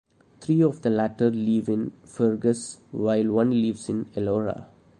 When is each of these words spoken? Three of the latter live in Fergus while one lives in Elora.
Three 0.39 0.63
of 0.63 0.81
the 0.81 0.89
latter 0.89 1.29
live 1.29 1.69
in 1.69 1.91
Fergus 2.03 2.79
while 2.89 3.31
one 3.33 3.51
lives 3.51 3.87
in 3.87 4.05
Elora. 4.17 4.65